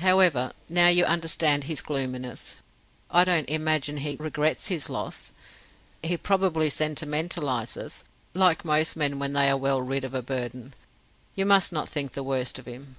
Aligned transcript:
However, 0.00 0.52
now 0.68 0.88
you 0.88 1.06
understand 1.06 1.64
his 1.64 1.80
gloominess. 1.80 2.56
I 3.10 3.24
don't 3.24 3.48
imagine 3.48 3.96
he 3.96 4.14
regrets 4.20 4.66
his 4.68 4.90
loss. 4.90 5.32
He 6.04 6.18
probably 6.18 6.68
sentimentalizes, 6.68 8.04
like 8.34 8.62
most 8.62 8.94
men 8.94 9.18
when 9.18 9.32
they 9.32 9.48
are 9.48 9.56
well 9.56 9.80
rid 9.80 10.04
of 10.04 10.12
a 10.12 10.20
burden. 10.20 10.74
You 11.34 11.46
must 11.46 11.72
not 11.72 11.88
think 11.88 12.12
the 12.12 12.22
worse 12.22 12.52
of 12.58 12.66
him." 12.66 12.96